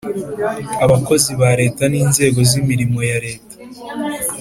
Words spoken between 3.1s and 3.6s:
Leta